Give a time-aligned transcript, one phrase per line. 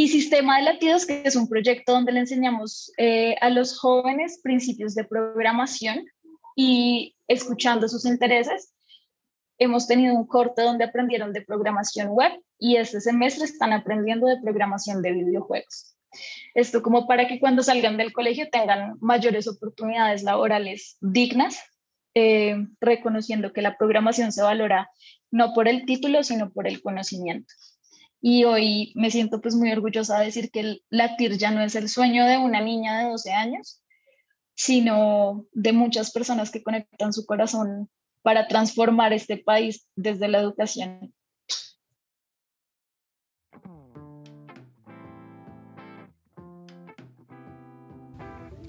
[0.00, 4.38] Y Sistema de Latidos, que es un proyecto donde le enseñamos eh, a los jóvenes
[4.44, 6.06] principios de programación
[6.54, 8.72] y escuchando sus intereses.
[9.58, 12.30] Hemos tenido un corte donde aprendieron de programación web
[12.60, 15.96] y este semestre están aprendiendo de programación de videojuegos.
[16.54, 21.60] Esto como para que cuando salgan del colegio tengan mayores oportunidades laborales dignas,
[22.14, 24.88] eh, reconociendo que la programación se valora
[25.32, 27.52] no por el título, sino por el conocimiento.
[28.20, 31.88] Y hoy me siento pues muy orgullosa de decir que latir ya no es el
[31.88, 33.82] sueño de una niña de 12 años,
[34.54, 37.88] sino de muchas personas que conectan su corazón
[38.22, 41.14] para transformar este país desde la educación.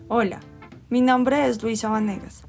[0.07, 0.39] Hola,
[0.89, 2.48] mi nombre es Luisa Vanegas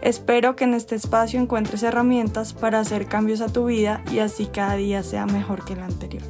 [0.00, 4.46] Espero que en este espacio encuentres herramientas para hacer cambios a tu vida y así
[4.46, 6.22] cada día sea mejor que el anterior.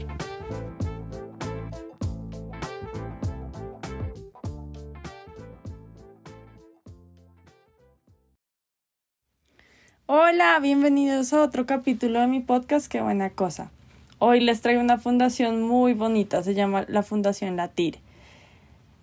[10.07, 13.71] Hola, bienvenidos a otro capítulo de mi podcast, qué buena cosa.
[14.19, 17.99] Hoy les traigo una fundación muy bonita, se llama la Fundación Latir.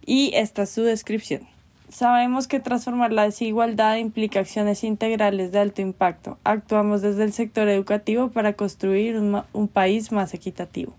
[0.03, 1.54] Y esta es su descripción.
[1.95, 6.37] Sabemos que transformar la desigualdad implica acciones integrales de alto impacto.
[6.43, 10.93] Actuamos desde el sector educativo para construir un, país más equitativo.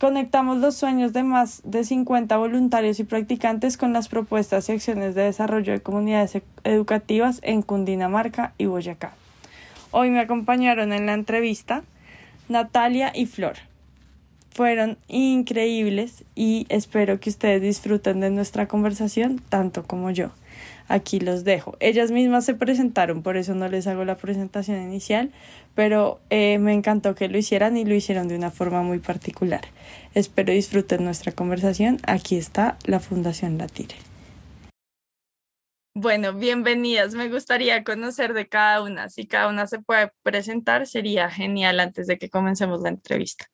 [0.00, 5.14] Conectamos los sueños de más de 50 voluntarios y practicantes con las propuestas y acciones
[5.14, 9.12] de desarrollo de comunidades educativas en Cundinamarca y Boyacá.
[9.90, 11.82] Hoy me acompañaron en la entrevista
[12.48, 13.56] Natalia y Flor
[14.52, 20.30] fueron increíbles y espero que ustedes disfruten de nuestra conversación tanto como yo.
[20.88, 21.76] Aquí los dejo.
[21.80, 25.30] Ellas mismas se presentaron, por eso no les hago la presentación inicial,
[25.74, 29.62] pero eh, me encantó que lo hicieran y lo hicieron de una forma muy particular.
[30.14, 31.98] Espero disfruten nuestra conversación.
[32.06, 33.96] Aquí está la Fundación Latire.
[35.94, 37.14] Bueno, bienvenidas.
[37.14, 39.08] Me gustaría conocer de cada una.
[39.10, 43.51] Si cada una se puede presentar, sería genial antes de que comencemos la entrevista.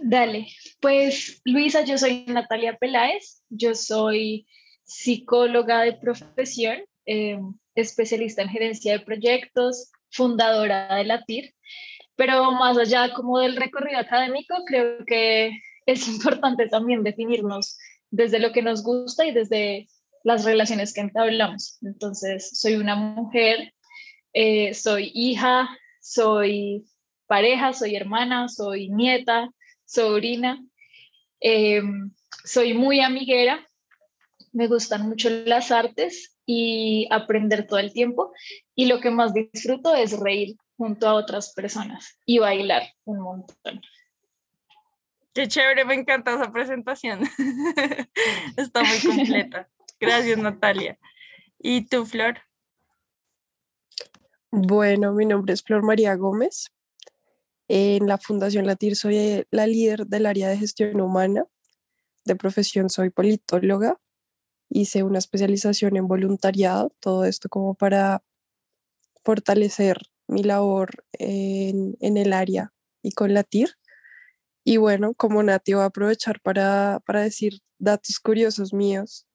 [0.00, 0.48] Dale,
[0.80, 4.46] pues Luisa, yo soy Natalia Peláez, yo soy
[4.84, 7.38] psicóloga de profesión, eh,
[7.74, 11.54] especialista en gerencia de proyectos, fundadora de la TIR,
[12.16, 17.78] pero más allá como del recorrido académico, creo que es importante también definirnos
[18.10, 19.88] desde lo que nos gusta y desde
[20.24, 21.78] las relaciones que entablamos.
[21.82, 23.72] Entonces, soy una mujer,
[24.34, 25.68] eh, soy hija,
[26.00, 26.84] soy
[27.26, 29.48] pareja, soy hermana, soy nieta,
[29.92, 30.64] sobrina.
[31.40, 32.10] Em,
[32.44, 33.66] soy muy amiguera,
[34.52, 38.32] me gustan mucho las artes y aprender todo el tiempo.
[38.74, 43.80] Y lo que más disfruto es reír junto a otras personas y bailar un montón.
[45.34, 47.20] Qué chévere, me encanta esa presentación.
[48.56, 49.68] Está muy completa.
[49.98, 50.98] Gracias, Natalia.
[51.58, 52.40] ¿Y tú, Flor?
[54.50, 56.70] Bueno, mi nombre es Flor María Gómez.
[57.74, 61.46] En la Fundación Latir soy eh, la líder del área de gestión humana.
[62.26, 63.98] De profesión soy politóloga.
[64.68, 68.22] Hice una especialización en voluntariado, todo esto como para
[69.24, 69.96] fortalecer
[70.28, 73.70] mi labor en, el área y con Latir.
[74.64, 79.26] Y bueno, como Nati voy a aprovechar para, decir datos curiosos míos.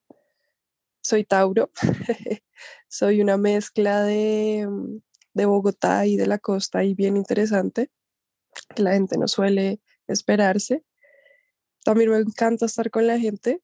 [1.02, 1.72] Soy Tauro,
[2.88, 4.68] soy una mezcla de
[5.34, 7.90] Bogotá y de la costa y bien interesante
[8.66, 10.84] que la gente no suele esperarse.
[11.84, 13.62] También me encanta estar con la gente,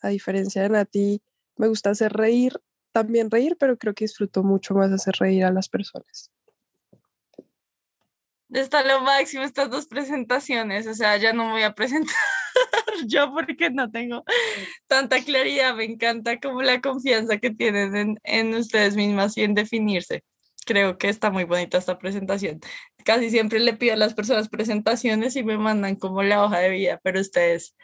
[0.00, 1.22] a diferencia de Nati,
[1.56, 2.60] me gusta hacer reír,
[2.92, 6.30] también reír, pero creo que disfruto mucho más hacer reír a las personas.
[8.50, 12.14] Está lo máximo estas dos presentaciones, o sea, ya no voy a presentar
[13.06, 14.24] yo porque no tengo
[14.86, 19.54] tanta claridad, me encanta como la confianza que tienen en, en ustedes mismas y en
[19.54, 20.22] definirse
[20.64, 22.60] creo que está muy bonita esta presentación.
[23.04, 26.70] Casi siempre le pido a las personas presentaciones y me mandan como la hoja de
[26.70, 27.74] vida, pero ustedes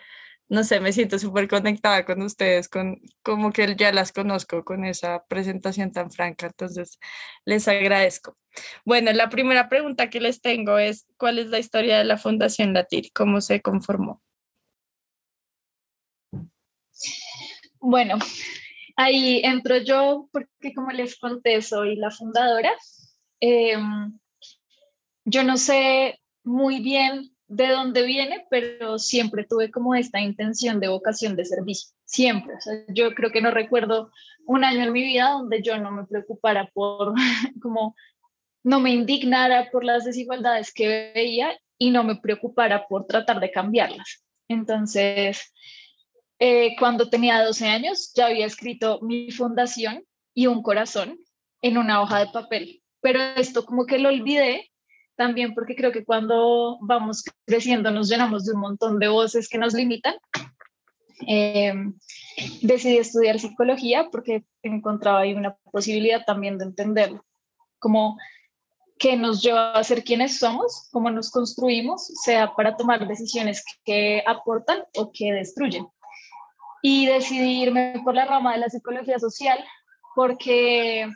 [0.49, 4.85] no sé, me siento súper conectada con ustedes, con, como que ya las conozco con
[4.85, 6.99] esa presentación tan franca, entonces
[7.45, 8.37] les agradezco.
[8.85, 12.73] Bueno, la primera pregunta que les tengo es, ¿cuál es la historia de la Fundación
[12.73, 13.11] Latir?
[13.13, 14.23] ¿Cómo se conformó?
[17.81, 18.17] Bueno,
[18.97, 22.73] ahí entro yo porque como les conté, soy la fundadora.
[23.41, 24.19] Em,
[25.29, 30.89] yo no sé muy bien de dónde viene, pero siempre tuve como esta intención de
[30.89, 32.55] vocación de servicio, siempre.
[32.89, 34.11] yo creo que no recuerdo
[34.47, 37.15] un año en mi vida donde yo no me preocupara por,
[37.63, 37.95] como,
[38.63, 43.51] no me indignara por las desigualdades que veía y no me preocupara por tratar de
[43.51, 44.25] cambiarlas.
[44.49, 45.53] Entonces,
[46.39, 50.05] eh, cuando tenía 12 años, ya había escrito mi fundación
[50.35, 51.19] y un corazón
[51.63, 54.71] en una hoja de papel, pero esto como que lo olvidé
[55.19, 59.59] también porque creo que cuando vamos creciendo nos llenamos de un montón de voces que
[59.59, 60.15] nos limitan.
[61.27, 61.75] Eh,
[62.63, 67.21] decidí estudiar psicología porque encontraba ahí una posibilidad también de entender
[67.81, 68.17] cómo
[68.97, 74.23] que nos lleva a ser quienes somos, cómo nos construimos, sea para tomar decisiones que
[74.25, 75.89] aportan o que destruyen.
[76.81, 79.59] Y decidí irme por la rama de la psicología social
[80.15, 81.11] porque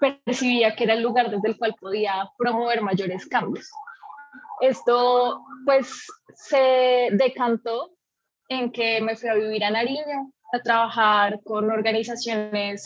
[0.00, 3.70] percibía que era el lugar desde el cual podía promover mayores cambios.
[4.60, 7.92] Esto pues se decantó
[8.48, 12.84] en que me fui a vivir a Nariño, a trabajar con organizaciones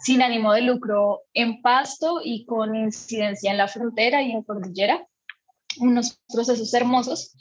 [0.00, 5.06] sin ánimo de lucro en Pasto y con incidencia en la frontera y en Cordillera,
[5.80, 7.34] unos procesos hermosos.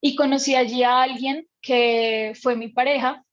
[0.00, 3.24] Y conocí allí a alguien que fue mi pareja,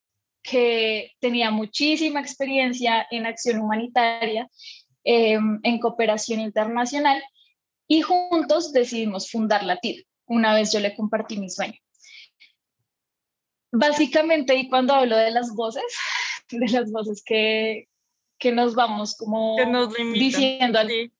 [0.42, 4.48] que tenía muchísima experiencia en acción humanitaria
[5.10, 7.22] Em, en cooperación internacional
[7.86, 10.06] y juntos decidimos fundar la TIR.
[10.26, 11.78] Una vez yo le compartí mi sueño.
[13.72, 15.82] Básicamente, y cuando hablo de las voces,
[16.50, 17.88] de las voces que,
[18.38, 19.56] que nos vamos como
[20.12, 21.10] diciendo, sí.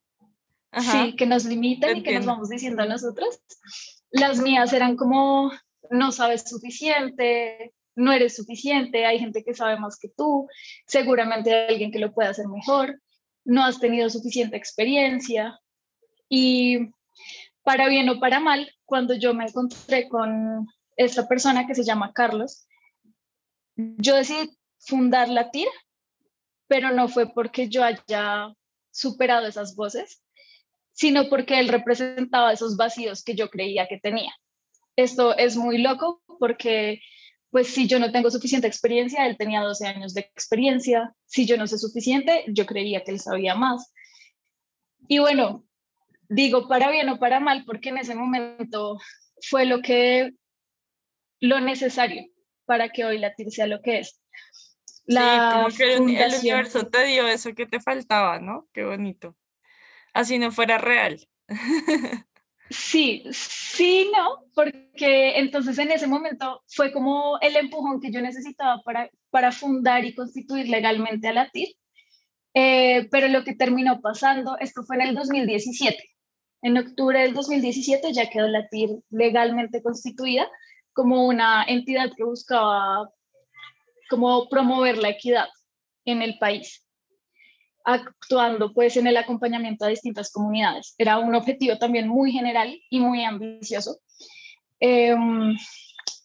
[0.79, 1.15] sí.
[1.15, 3.39] que nos limitan y que nos vamos diciendo a nosotros,
[4.11, 5.51] las mías eran como,
[5.89, 10.47] no sabes suficiente, no eres suficiente, hay gente que sabe más que tú,
[10.85, 13.01] seguramente hay alguien que lo puede hacer mejor,
[13.45, 15.59] no has tenido suficiente experiencia
[16.29, 16.91] y
[17.63, 22.13] para bien o para mal, cuando yo me encontré con esta persona que se llama
[22.13, 22.67] Carlos,
[23.75, 25.67] yo decidí fundar la TIR,
[26.67, 28.53] pero no fue porque yo haya
[28.91, 30.23] superado esas voces,
[30.91, 34.33] sino porque él representaba esos vacíos que yo creía que tenía.
[34.95, 37.01] Esto es muy loco porque
[37.51, 41.57] pues si yo no tengo suficiente experiencia, él tenía 12 años de experiencia, si yo
[41.57, 43.91] no sé suficiente, yo creía que él sabía más.
[45.07, 45.65] Y bueno,
[46.27, 48.99] digo para bien o para mal, porque en ese momento
[49.41, 50.31] fue lo que,
[51.39, 52.25] lo necesario
[52.65, 54.21] para que hoy la TIR sea lo que es.
[55.05, 58.67] La sí, como que el universo te dio eso que te faltaba, ¿no?
[58.71, 59.35] Qué bonito.
[60.13, 61.27] Así no fuera real.
[62.69, 68.81] Sí, sí, no, porque entonces en ese momento fue como el empujón que yo necesitaba
[68.83, 71.69] para, para fundar y constituir legalmente a la TIR.
[72.53, 75.97] Eh, pero lo que terminó pasando, esto fue en el 2017.
[76.61, 80.47] En octubre del 2017 ya quedó la TIR legalmente constituida
[80.93, 83.09] como una entidad que buscaba
[84.09, 85.47] como promover la equidad
[86.05, 86.88] en el país
[87.93, 90.93] actuando pues en el acompañamiento a distintas comunidades.
[90.97, 93.99] Era un objetivo también muy general y muy ambicioso,
[94.79, 95.55] em,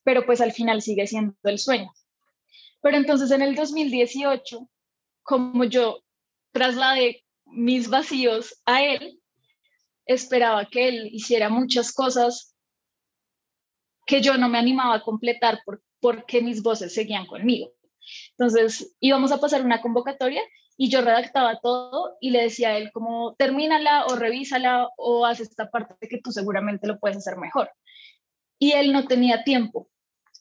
[0.04, 1.90] pero pues al final sigue siendo el sueño.
[2.83, 4.68] Pero entonces en el 2018,
[5.23, 6.00] como yo
[6.52, 9.21] trasladé mis vacíos a él,
[10.06, 12.54] esperaba que él hiciera muchas cosas
[14.06, 17.73] que yo no me animaba a completar por, porque mis voces seguían conmigo.
[18.33, 20.42] Entonces íbamos a pasar una convocatoria
[20.76, 25.40] y yo redactaba todo y le decía a él como termínala o revísala o haz
[25.40, 27.71] esta parte que tú seguramente lo puedes hacer mejor.
[28.59, 29.88] Y él no tenía tiempo.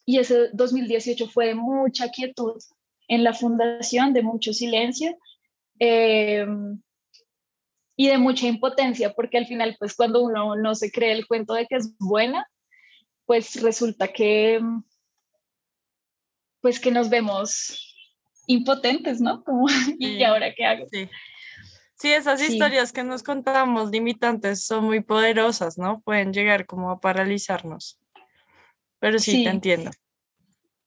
[0.04, 2.60] Y ese 2018 fue de mucha quietud
[3.08, 5.16] en la fundación, de mucho silencio
[5.78, 6.80] em,
[7.96, 11.54] y de mucha impotencia, porque al final, pues cuando uno no se cree el cuento
[11.54, 12.46] de que es buena,
[13.24, 14.60] pues resulta que,
[16.60, 17.83] pues que nos vemos
[18.46, 19.42] impotentes, ¿no?
[19.44, 19.66] Como,
[19.98, 20.86] ¿y ahora qué hago?
[20.90, 21.08] Sí.
[21.96, 26.00] Sí, esas historias que nos contamos limitantes son muy poderosas, ¿no?
[26.00, 28.00] Pueden llegar como a paralizarnos.
[28.98, 29.90] Pero sí, te entiendo.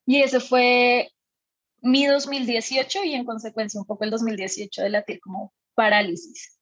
[0.05, 1.09] Y ese fue
[1.81, 6.59] mi 2018 y en consecuencia un poco el 2018 de latir como parálisis.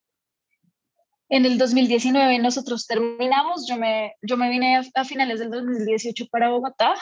[1.27, 6.49] En el 2019 nosotros terminamos, yo me, yo me vine a, finales del 2018 para
[6.49, 6.93] Bogotá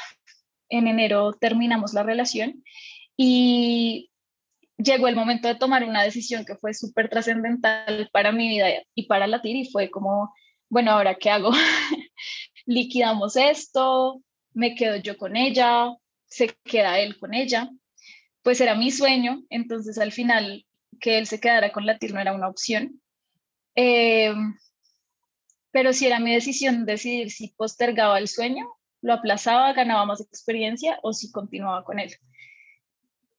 [0.70, 2.64] en enero terminamos la relación
[3.18, 4.12] y
[4.78, 9.08] llegó el momento de tomar una decisión que fue súper trascendental para mi vida y
[9.08, 10.34] para la TIR y fue como,
[10.70, 11.52] bueno, ahora qué hago?
[12.66, 14.22] Liquidamos esto,
[14.54, 15.90] me quedo yo con ella,
[16.26, 17.70] se queda él con ella.
[18.42, 20.66] Pues era mi sueño, entonces al final
[21.00, 23.02] que él se quedara con la TIR no era una opción.
[23.76, 24.34] Eh,
[25.72, 28.68] pero si era mi decisión decidir si postergaba el sueño,
[29.02, 32.14] lo aplazaba, ganaba más experiencia o si continuaba con él.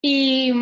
[0.07, 0.53] Y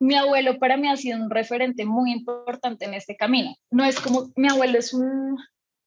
[0.00, 3.56] mi abuelo para mí ha sido un referente muy importante en este camino.
[3.70, 5.38] No es como mi abuelo es un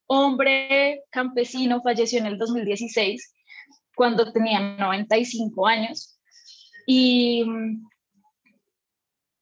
[0.07, 3.31] hombre campesino, falleció en el 2016
[3.95, 6.19] cuando tenía 95 años
[6.87, 7.45] y,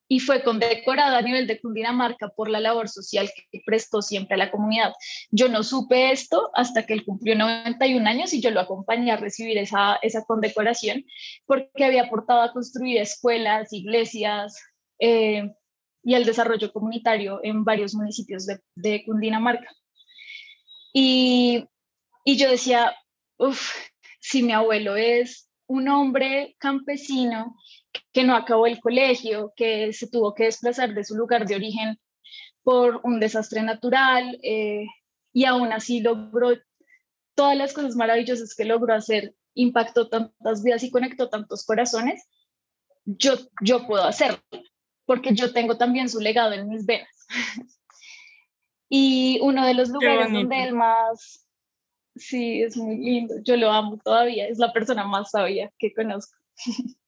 [0.07, 4.37] y fue condecorado a nivel de Cundinamarca por la labor social que prestó siempre a
[4.37, 4.93] la comunidad.
[5.31, 9.17] Yo no supe esto hasta que él cumplió 91 años y yo lo acompañé a
[9.17, 11.05] recibir esa, condecoración
[11.45, 14.55] porque había aportado a construir escuelas, iglesias,
[14.99, 15.51] eh,
[16.03, 19.69] y el desarrollo comunitario en varios municipios de, de Cundinamarca.
[20.93, 21.65] Y,
[22.23, 22.95] y, yo decía,
[23.37, 23.75] uff,
[24.21, 27.57] si mi abuelo es un hombre campesino
[28.13, 32.00] que no acabó el colegio, que se tuvo que desplazar de su lugar de origen
[32.63, 34.86] por un desastre natural eh,
[35.34, 36.50] y aún así logró
[37.36, 42.27] todas las cosas maravillosas que logró hacer, impactó tantas vidas y conectó tantos corazones,
[43.06, 44.39] yo, yo puedo hacerlo
[45.08, 47.27] porque yo tengo también su legado en mis venas.
[48.89, 51.48] y uno de los lugares donde él más,
[52.16, 56.38] sí, es muy lindo, yo lo amo todavía, es la persona más sabia que conozco.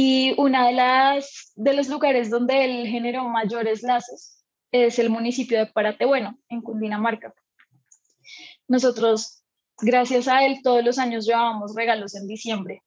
[0.00, 5.58] y una de las de los lugares donde él generó mayores lazos es el municipio
[5.58, 7.34] de Paratebueno, en Cundinamarca.
[8.68, 9.42] Nosotros,
[9.80, 12.84] gracias a él, todos los años llevábamos regalos en diciembre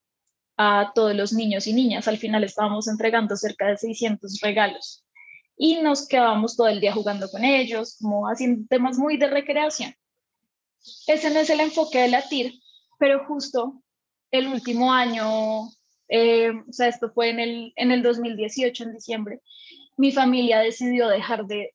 [0.55, 2.07] a todos los niños y niñas.
[2.07, 5.03] Al final estábamos entregando cerca de 600 regalos
[5.57, 9.93] y nos quedábamos todo el día jugando con ellos, como haciendo temas muy de recreación.
[11.07, 12.53] Ese no es el enfoque de la TIR,
[12.97, 13.83] pero justo
[14.31, 15.67] el último año,
[16.11, 19.39] eh, o sea, esto fue en el, en el 2018, en diciembre,
[19.95, 21.73] mi familia decidió dejar de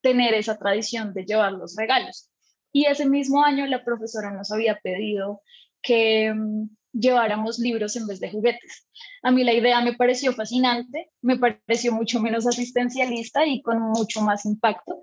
[0.00, 2.30] tener esa tradición de llevar los regalos.
[2.72, 5.42] Y ese mismo año la profesora nos había pedido
[5.82, 8.88] que mm, lleváramos libros en vez de juguetes.
[9.22, 14.22] A mí la idea me pareció fascinante, me pareció mucho menos asistencialista y con mucho
[14.22, 14.98] más impacto.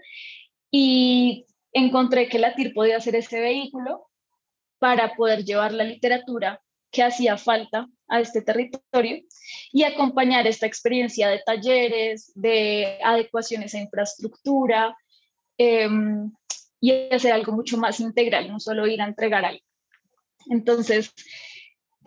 [0.72, 4.08] Y encontré que la TIR podía ser ese vehículo
[4.80, 6.62] para poder llevar la literatura
[6.96, 9.22] que hacía falta a este territorio
[9.74, 14.96] y acompañar esta experiencia de talleres, de adecuaciones a infraestructura
[15.58, 16.32] em,
[16.80, 19.66] y hacer algo mucho más integral, no solo ir a entregar algo.
[20.50, 21.12] Entonces,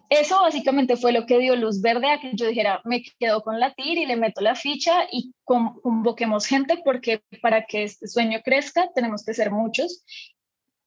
[0.09, 3.61] eso básicamente fue lo que dio luz verde a que yo dijera, me quedo con
[3.61, 8.41] la TIR y le meto la ficha y convoquemos gente porque para que este sueño
[8.43, 10.03] crezca tenemos que ser muchos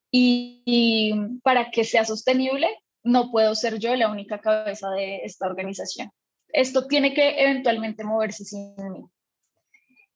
[0.10, 2.67] y, para que sea sostenible
[3.03, 6.12] no puedo ser yo la única cabeza de esta organización.
[6.50, 9.05] Esto tiene que eventualmente moverse sin mí.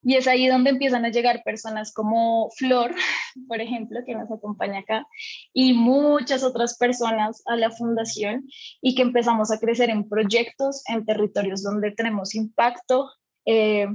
[0.07, 2.93] Y es ahí donde empiezan a llegar personas como Flor,
[3.47, 5.05] por ejemplo, que nos acompaña acá,
[5.51, 8.47] y muchas otras personas a la fundación
[8.81, 13.09] y que empezamos a crecer en proyectos, en territorios donde tenemos impacto,
[13.45, 13.87] eh,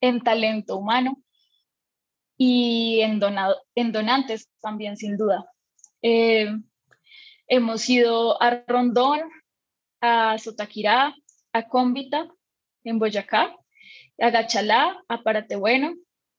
[0.00, 1.22] en talento humano
[2.38, 3.20] y en,
[3.74, 5.44] en donantes también, sin duda.
[6.00, 6.56] Eh,
[7.50, 9.20] hemos ido a Rondón,
[10.00, 11.14] a Sotaquirá,
[11.52, 12.28] a Cómbita,
[12.84, 13.54] en Boyacá,
[14.18, 15.94] a Gachalá, a Paratebueno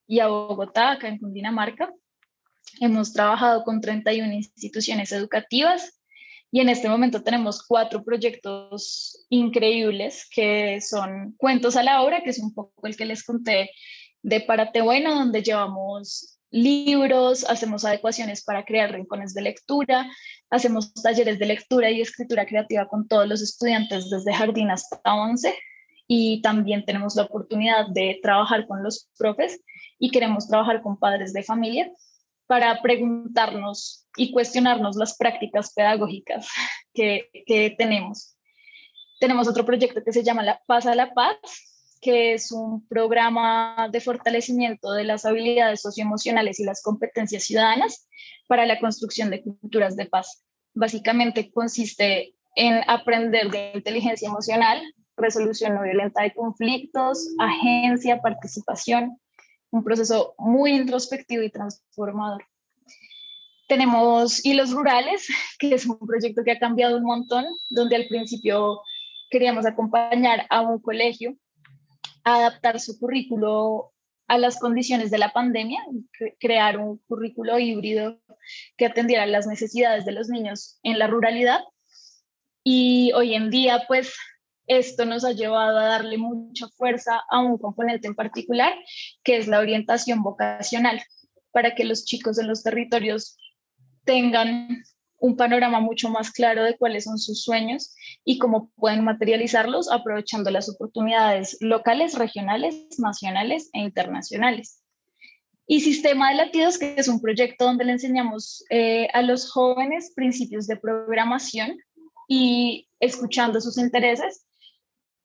[0.08, 1.94] y a Bogotá, acá en Cundinamarca.
[2.80, 6.00] Hemos trabajado con 31 instituciones educativas
[6.50, 12.30] y en este momento tenemos cuatro proyectos increíbles que son Cuentos a la Obra, que
[12.30, 13.72] es un poco el que les conté
[14.24, 20.10] de Paratebueno, donde llevamos libros, hacemos adecuaciones para crear rincones de lectura,
[20.51, 25.55] hacemos talleres de lectura y escritura creativa con todos los estudiantes desde jardín hasta 11
[26.08, 29.62] y también tenemos la oportunidad de trabajar con los profes
[29.98, 31.89] y queremos trabajar con padres de familia
[32.48, 36.50] para preguntarnos y cuestionarnos las prácticas pedagógicas
[36.93, 38.36] que, que tenemos.
[39.22, 41.38] Tenemos otro proyecto que se llama La Paz a la Paz,
[42.01, 48.08] que es un programa de fortalecimiento de las habilidades socioemocionales y las competencias ciudadanas
[48.48, 50.43] para la construcción de culturas de paz.
[50.74, 54.81] Básicamente consiste en aprender de inteligencia emocional,
[55.15, 59.20] resolución no violenta de conflictos, agencia, participación,
[59.70, 62.43] un proceso muy introspectivo y transformador.
[63.67, 65.27] Tenemos Hilos Rurales,
[65.60, 68.81] que es un proyecto que ha cambiado un montón, donde al principio
[69.29, 71.38] queríamos acompañar a un colegio
[72.24, 73.94] adaptar su currículo
[74.28, 75.84] a las condiciones de la pandemia,
[76.40, 78.22] crear un currículo híbrido
[78.78, 81.60] que atendiera las necesidades de los niños en la ruralidad.
[82.63, 84.16] Y hoy en día, pues,
[84.68, 88.74] esto nos ha llevado a darle mucha fuerza a un componente en particular,
[89.24, 91.01] que es la orientación vocacional,
[91.51, 93.38] para que los chicos en los territorios
[94.06, 94.82] tengan
[95.22, 100.50] un panorama mucho más claro de cuáles son sus sueños y cómo pueden materializarlos aprovechando
[100.50, 104.82] las oportunidades locales, regionales, nacionales e internacionales.
[105.68, 110.12] Y Sistema de Latidos, que es un proyecto donde le enseñamos eh, a los jóvenes
[110.16, 111.78] principios de programación
[112.28, 114.48] y escuchando sus intereses,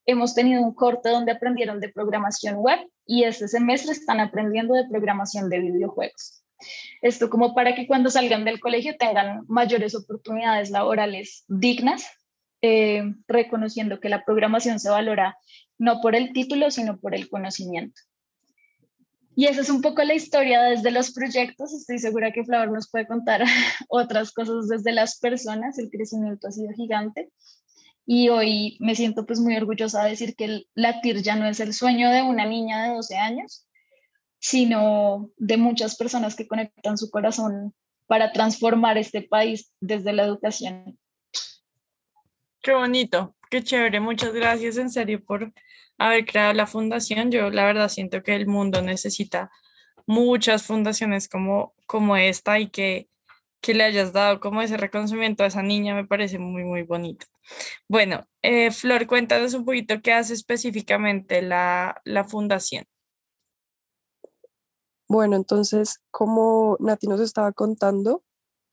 [0.05, 4.87] hemos tenido un corte donde aprendieron de programación web y este semestre están aprendiendo de
[4.89, 6.36] programación de videojuegos.
[7.03, 12.07] Esto como para que cuando salgan del colegio tengan mayores oportunidades laborales dignas,
[12.63, 15.37] eh, reconociendo que la programación se valora
[15.79, 18.01] no por el título, sino por el conocimiento.
[19.39, 21.75] Y esa es un poco la historia desde los proyectos.
[21.75, 23.45] Estoy segura que Flavor nos puede contar
[23.89, 25.79] otras cosas desde las personas.
[25.79, 27.31] El crecimiento ha sido gigante.
[28.07, 31.61] Y hoy me siento pues muy orgullosa de decir que el latir ya no es
[31.61, 33.66] el sueño de una niña de 12 años,
[34.39, 37.75] sino de muchas personas que conectan su corazón
[38.07, 40.99] para transformar este país desde la educación.
[42.63, 44.01] Qué bonito, qué chévere.
[44.01, 45.53] Muchas gracias en serio por
[45.99, 47.31] haber creado la fundación.
[47.31, 49.51] Yo la verdad siento que el mundo necesita
[50.07, 53.09] muchas fundaciones como, como esta y que,
[53.61, 57.27] que le hayas dado como ese reconocimiento a esa niña me parece muy, muy bonito.
[57.89, 62.87] Bueno, eh, Flor, cuéntanos un poquito qué hace específicamente la, la fundación.
[65.09, 68.25] Bueno, entonces, como Nati nos estaba contando,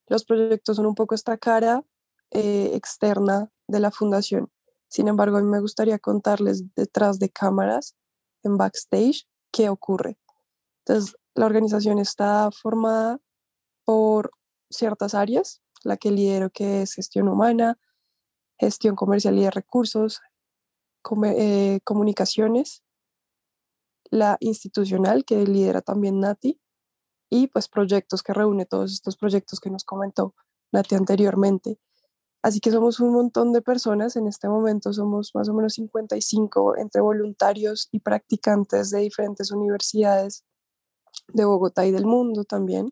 [0.08, 1.84] los proyectos son un poco esta cara
[2.32, 4.52] eh, externa de la fundación.
[4.88, 7.96] Sin embargo, a mí me gustaría contarles detrás de cámaras,
[8.44, 10.18] en backstage, qué ocurre.
[10.86, 13.20] Entonces, la organización está formada
[13.86, 14.32] por
[14.70, 17.78] ciertas áreas, la que lidero que es gestión humana,
[18.60, 20.22] gestión comercial y de recursos,
[21.26, 22.84] eh, comunicaciones,
[24.14, 26.62] la institucional que lidera también Nati
[27.32, 30.36] y pues proyectos que reúne todos estos proyectos que nos comentó
[30.72, 31.80] Nati anteriormente.
[32.44, 36.78] Así que somos un montón de personas, en este momento somos más o menos 55
[36.78, 40.44] entre voluntarios y practicantes de diferentes universidades
[41.30, 42.92] de Bogotá y del mundo también,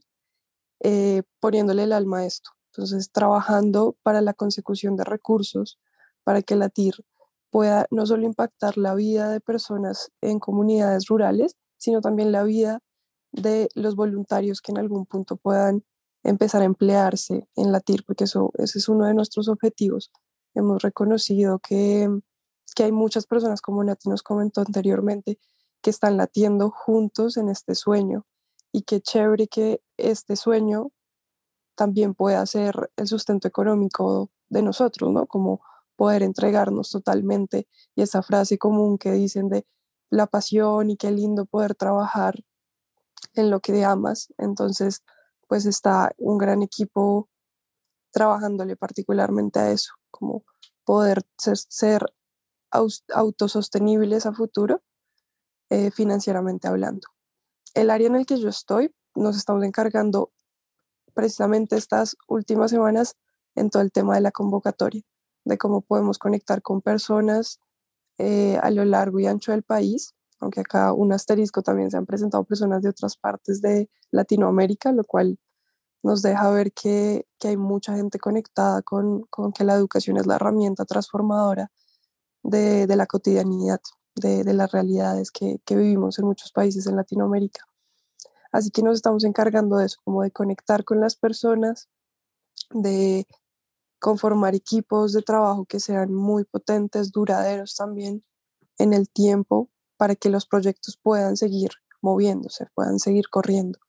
[0.80, 2.50] eh, poniéndole el alma a esto.
[2.72, 5.80] Entonces, trabajando para la consecución de recursos,
[6.24, 6.96] para que la TIR
[7.52, 12.80] pueda no solo impactar la vida de personas en comunidades rurales, sino también la vida
[13.32, 15.84] de los voluntarios que en algún punto puedan
[16.24, 20.12] empezar a emplearse en la TIR, porque eso, ese es uno de nuestros objetivos.
[20.54, 22.10] Hemos reconocido que,
[22.76, 25.40] que hay muchas personas, como Nati nos comentó anteriormente,
[25.82, 28.26] que están latiendo juntos en este sueño
[28.72, 30.92] y qué chévere que este sueño
[31.76, 35.26] también pueda ser el sustento económico de nosotros, ¿no?
[35.26, 35.62] Como
[36.02, 39.68] poder entregarnos totalmente y esa frase común que dicen de
[40.10, 42.44] la pasión y qué lindo poder trabajar
[43.36, 44.34] en lo que amas.
[44.40, 45.04] Entonces,
[45.48, 47.30] pues está un gran equipo
[48.10, 50.44] trabajándole particularmente a eso, como
[50.86, 52.04] poder ser,
[53.14, 54.82] autosostenibles a futuro,
[55.70, 57.10] eh, financieramente hablando.
[57.76, 60.32] El área en el que yo estoy, nos estamos encargando
[61.14, 63.18] precisamente estas últimas semanas
[63.54, 65.04] en todo el tema de la convocatoria
[65.46, 67.60] de cómo podemos conectar con personas
[68.18, 72.06] eh, a lo largo y ancho del país, aunque acá un asterisco también se han
[72.06, 75.40] presentado personas de otras partes de Latinoamérica, lo cual
[76.04, 80.86] nos deja ver que, hay mucha gente conectada con, que la educación es la herramienta
[80.86, 81.72] transformadora
[82.44, 83.82] de, la cotidianidad,
[84.16, 87.66] de, las realidades que, que, vivimos en muchos países en Latinoamérica.
[88.52, 91.90] Así que nos estamos encargando de eso, como de conectar con las personas,
[92.72, 93.26] de
[94.02, 98.26] conformar equipos de trabajo que sean muy potentes, duraderos también
[98.80, 101.70] en el tiempo para que los proyectos puedan seguir
[102.02, 103.80] moviéndose, puedan seguir corriendo.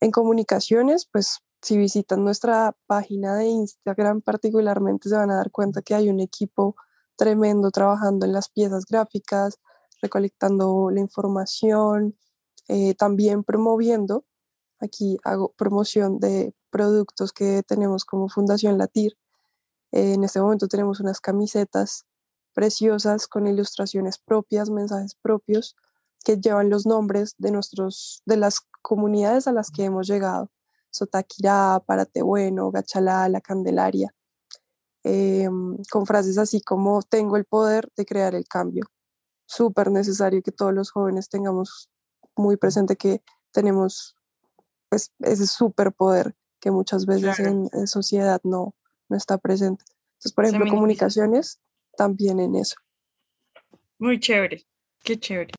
[0.00, 5.80] En comunicaciones, pues si visitan nuestra página de Instagram particularmente se van a dar cuenta
[5.80, 6.76] que hay un equipo
[7.16, 9.58] tremendo trabajando en las piezas gráficas,
[10.02, 12.18] recolectando la información,
[12.68, 14.26] eh, también promoviendo.
[14.78, 19.16] Aquí hago promoción de productos que tenemos como Fundación Latir,
[19.92, 22.04] en este momento tenemos unas camisetas
[22.52, 25.76] preciosas con ilustraciones propias, mensajes propios
[26.24, 30.50] que llevan los nombres de nuestros de las comunidades a las que hemos llegado.
[30.90, 34.14] Sotaquirá, Párate Bueno, Gachalá, La Candelaria,
[35.04, 38.86] em, con frases así como tengo el poder de crear el cambio.
[39.46, 41.90] Súper necesario que todos los jóvenes tengamos
[42.36, 43.22] muy presente que
[43.52, 44.16] tenemos
[44.88, 48.74] pues, ese superpoder que muchas veces en, en, sociedad no,
[49.08, 49.84] no está presente.
[50.12, 51.60] Entonces, por ejemplo, comunicaciones
[51.96, 52.76] también en eso.
[53.98, 54.64] Muy chévere,
[55.02, 55.52] qué chévere.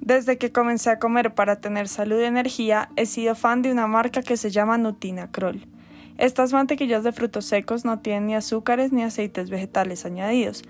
[0.00, 3.86] Desde que comencé a comer para tener salud y energía, he sido fan de una
[3.86, 5.73] marca que se llama Nutina Kroll.
[6.16, 10.62] Estas mantequillas de frutos secos no tienen ni azúcares ni aceites vegetales añadidos.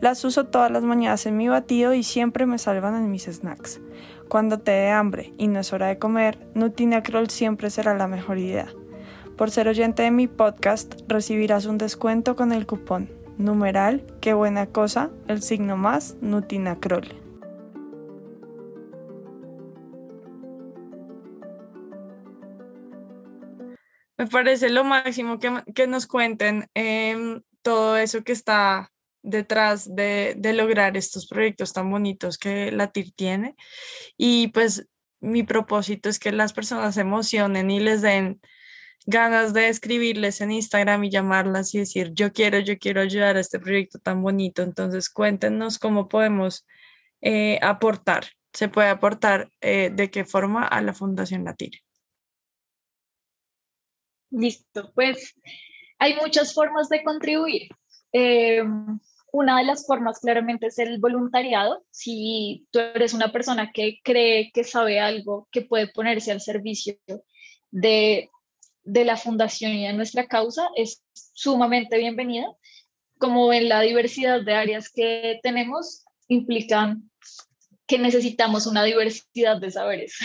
[0.00, 3.80] Las uso todas las mañanas en mi batido y siempre me salvan en mis snacks.
[4.28, 8.06] Cuando te dé hambre y no es hora de comer, Nutina Kroll siempre será la
[8.06, 8.68] mejor idea.
[9.36, 14.66] Por ser oyente de mi podcast, recibirás un descuento con el cupón numeral, qué buena
[14.66, 17.19] cosa, el signo más, Nutina Kroll.
[24.20, 30.98] Me parece lo máximo que, nos cuenten em, todo eso que está detrás de, lograr
[30.98, 33.56] estos proyectos tan bonitos que la TIR tiene.
[34.18, 34.86] Y pues
[35.20, 38.42] mi propósito es que las personas se emocionen y les den
[39.06, 43.40] ganas de escribirles en Instagram y llamarlas y decir, yo quiero, yo quiero ayudar a
[43.40, 44.60] este proyecto tan bonito.
[44.60, 46.66] Entonces cuéntenos cómo podemos
[47.22, 48.26] eh, aportar.
[48.52, 51.80] Se puede aportar eh, de qué forma a la Fundación Latir.
[54.30, 55.34] Listo, pues
[55.98, 57.68] hay muchas formas de contribuir.
[58.12, 58.62] Eh,
[59.32, 61.84] una de las formas claramente es el voluntariado.
[61.90, 66.96] Si tú eres una persona que cree que sabe algo, que puede ponerse al servicio
[67.70, 68.28] de,
[68.82, 72.46] de la fundación y de nuestra causa, es sumamente bienvenida.
[73.18, 77.10] Como en la diversidad de áreas que tenemos, implican
[77.86, 80.16] que necesitamos una diversidad de saberes.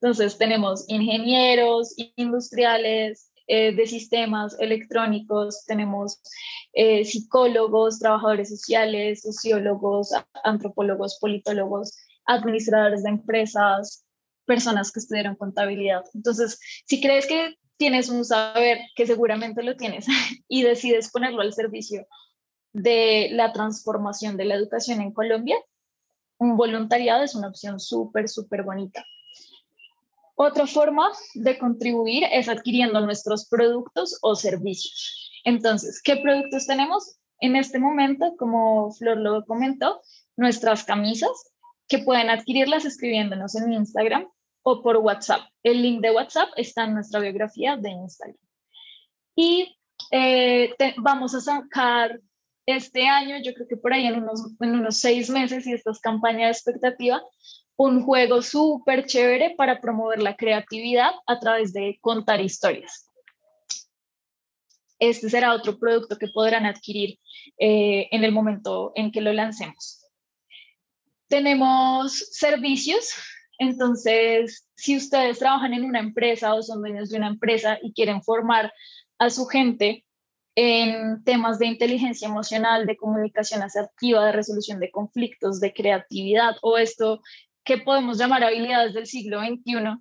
[0.00, 6.20] Entonces tenemos ingenieros industriales eh, de sistemas electrónicos, tenemos
[6.72, 10.10] eh, psicólogos, trabajadores sociales, sociólogos,
[10.44, 14.06] antropólogos, politólogos, administradores de empresas,
[14.44, 16.04] personas que estudiaron contabilidad.
[16.14, 20.06] Entonces, si crees que tienes un saber, que seguramente lo tienes,
[20.48, 22.06] y decides ponerlo al servicio
[22.72, 25.56] de la transformación de la educación en Colombia,
[26.38, 29.04] un voluntariado es una opción súper, súper bonita.
[30.34, 35.30] Otra forma de contribuir es adquiriendo nuestros productos o servicios.
[35.44, 37.18] Entonces, ¿qué productos tenemos?
[37.40, 40.00] En este momento, como Flor lo comentó,
[40.36, 41.30] nuestras camisas,
[41.88, 44.26] que pueden adquirirlas escribiéndonos en Instagram
[44.62, 45.42] o por WhatsApp.
[45.62, 48.38] El link de WhatsApp está en nuestra biografía de Instagram.
[49.36, 49.76] Y
[50.10, 52.18] eh, vamos a sacar
[52.64, 55.90] este año, yo creo que por ahí en unos, en unos seis meses, y esta
[55.90, 57.20] es campaña de expectativa,
[57.84, 63.10] un juego súper chévere para promover la creatividad a través de contar historias.
[65.00, 67.18] Este será otro producto que podrán adquirir
[67.58, 70.06] eh, en el momento en que lo lancemos.
[71.26, 73.14] Tenemos servicios,
[73.58, 78.22] entonces si ustedes trabajan en una empresa o son dueños de una empresa y quieren
[78.22, 78.72] formar
[79.18, 80.04] a su gente
[80.54, 86.78] en temas de inteligencia emocional, de comunicación asertiva, de resolución de conflictos, de creatividad o
[86.78, 87.20] esto
[87.64, 89.98] que podemos llamar habilidades del siglo XXI.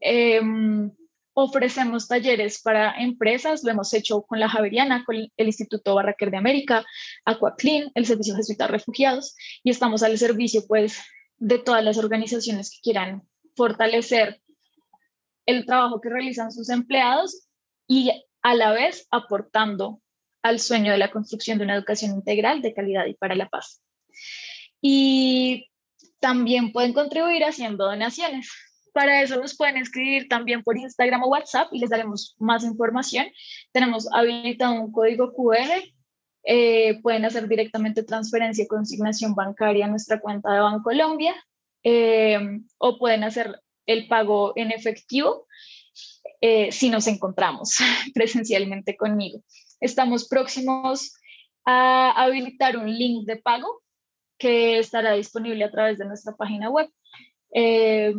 [0.00, 0.90] Em,
[1.34, 6.36] ofrecemos talleres para empresas, lo hemos hecho con la Javeriana, con el Instituto Barraquer de
[6.36, 6.84] América,
[7.24, 11.02] Aquaclean, el Servicio Jesuita Refugiados, y estamos al servicio pues
[11.38, 13.22] de todas las organizaciones que quieran
[13.56, 14.40] fortalecer
[15.46, 17.48] el trabajo que realizan sus empleados
[17.88, 18.10] y
[18.42, 20.00] a la vez aportando
[20.42, 23.82] al sueño de la construcción de una educación integral de calidad y para la paz.
[24.80, 25.68] Y
[26.22, 28.48] también pueden contribuir haciendo donaciones.
[28.94, 33.26] Para eso nos pueden escribir también por Instagram o WhatsApp y les daremos más información.
[33.72, 35.82] Tenemos habilitado un código QR.
[36.44, 41.34] Eh, pueden hacer directamente transferencia y consignación bancaria a nuestra cuenta de Bancolombia
[41.82, 42.38] eh,
[42.78, 45.46] o pueden hacer el pago en efectivo
[46.40, 47.78] eh, si nos encontramos
[48.14, 49.42] presencialmente conmigo.
[49.80, 51.14] Estamos próximos
[51.64, 53.81] a habilitar un link de pago
[54.42, 56.90] que estará disponible a través de nuestra página web.
[57.54, 58.12] Eh,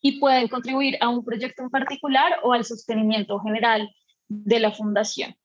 [0.00, 3.88] y pueden contribuir a un proyecto en particular o al sostenimiento general
[4.28, 5.36] de la fundación.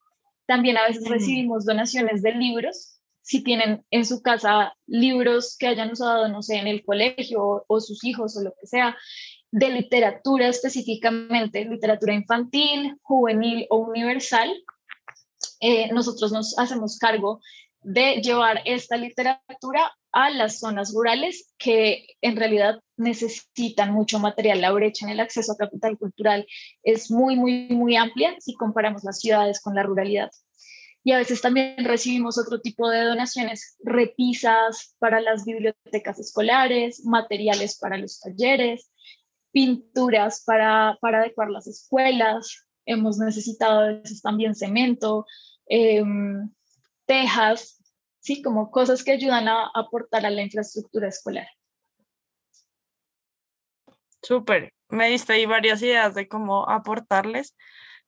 [0.46, 3.00] También a veces recibimos donaciones de libros.
[3.22, 7.80] Si tienen en su casa libros que hayan usado, no sé, en el colegio o,
[7.80, 8.98] sus hijos o lo que sea,
[9.52, 14.52] de literatura específicamente, literatura infantil, juvenil o universal,
[15.62, 17.40] eh, nosotros nos hacemos cargo
[17.82, 24.62] de llevar esta literatura a las zonas rurales que en realidad necesitan mucho material.
[24.62, 26.46] La brecha en el acceso a capital cultural
[26.84, 30.30] es muy, muy, muy amplia si comparamos las ciudades con la ruralidad.
[31.04, 37.78] Y a veces también recibimos otro tipo de donaciones, repisas para las bibliotecas escolares, materiales
[37.78, 38.90] para los talleres,
[39.52, 42.68] pinturas para, para adecuar las escuelas.
[42.86, 45.26] Hemos necesitado a también cemento,
[45.68, 46.50] em,
[47.06, 47.83] tejas,
[48.24, 48.42] ¿sí?
[48.42, 51.48] Como cosas que ayudan a aportar a la infraestructura escolar.
[54.22, 57.56] Súper, me diste ahí varias ideas de cómo aportarles.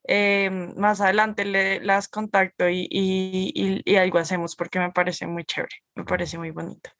[0.07, 5.43] Eh, más adelante le, las contacto y, y, y, algo hacemos porque me parece muy
[5.43, 6.91] chévere, me parece muy bonito.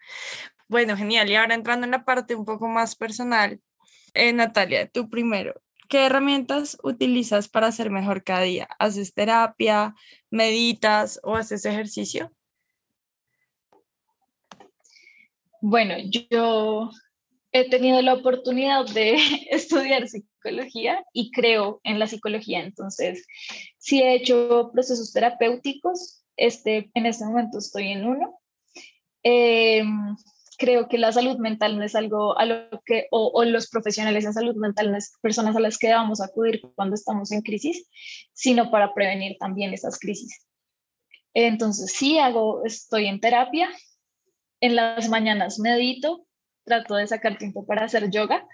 [0.67, 1.29] Bueno, genial.
[1.29, 3.61] Y ahora entrando en la parte un poco más personal,
[4.13, 5.53] eh, Natalia, tú primero,
[5.87, 8.67] ¿qué herramientas utilizas para ser mejor cada día?
[8.79, 9.93] ¿Haces terapia,
[10.31, 12.31] meditas o haces ejercicio?
[15.67, 15.95] Bueno,
[16.29, 16.91] yo
[17.51, 19.15] he tenido la oportunidad de
[19.49, 22.59] estudiar psicología y creo en la psicología.
[22.59, 23.25] Entonces,
[23.79, 26.23] sí he hecho procesos terapéuticos.
[26.37, 28.39] Este, en este momento estoy en uno.
[29.23, 30.15] Em,
[30.59, 34.33] creo que la salud mental no es algo a lo que, o, los profesionales en
[34.33, 37.89] salud mental no es personas a las que vamos a acudir cuando estamos en crisis,
[38.33, 40.45] sino para prevenir también esas crisis.
[41.33, 43.67] Entonces, sí hago, estoy en terapia,
[44.65, 46.25] en las mañanas medito,
[46.63, 48.47] trato de sacar tiempo para hacer yoga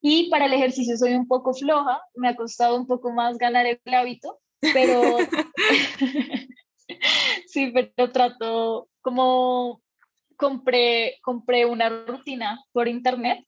[0.00, 3.66] y para el ejercicio soy un poco floja, me ha costado un poco más ganar
[3.66, 4.40] el hábito,
[4.72, 5.18] pero
[7.46, 9.82] sí, pero trato como
[10.36, 13.44] compré, compré una rutina por internet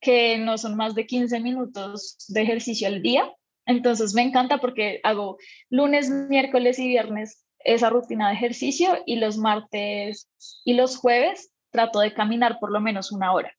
[0.00, 3.30] que no son más de 15 minutos de ejercicio al día.
[3.66, 5.36] Entonces me encanta porque hago
[5.68, 10.28] lunes, miércoles y viernes esa rutina de ejercicio y los martes
[10.64, 13.52] y los jueves trato de caminar por lo menos una hora.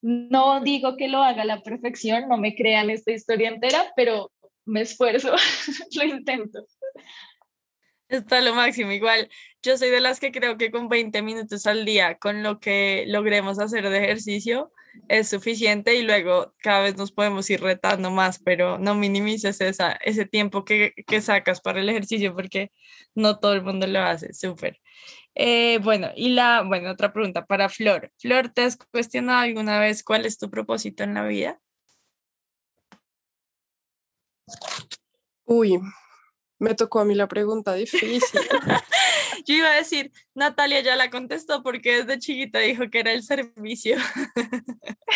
[0.00, 4.32] No digo que lo haga a la perfección, no me crean esta historia entera, pero
[4.64, 5.34] me esfuerzo,
[5.96, 6.64] lo intento.
[8.08, 8.92] Está lo máximo.
[8.92, 9.30] Igual,
[9.62, 13.04] yo soy de las que creo que con 20 minutos al día, con lo que
[13.06, 14.72] logremos hacer de ejercicio,
[15.08, 19.92] es suficiente y luego cada vez nos podemos ir retando más, pero no minimices esa,
[19.92, 22.70] ese tiempo que, que sacas para el ejercicio porque
[23.14, 24.80] no todo el mundo lo hace, súper.
[25.34, 28.12] Eh, bueno, y la, bueno, otra pregunta para Flor.
[28.18, 31.60] Flor, ¿te has cuestionado alguna vez cuál es tu propósito en la vida?
[35.44, 35.78] Uy,
[36.62, 38.40] me tocó a mí la pregunta difícil.
[39.44, 43.24] Yo iba a decir, Natalia ya la contestó porque desde chiquita dijo que era el
[43.24, 43.96] servicio.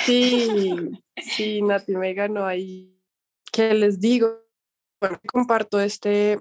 [0.04, 3.00] Sí, sí, Nati me ganó ahí.
[3.52, 4.40] ¿Qué les digo?
[5.00, 6.40] Bueno, comparto este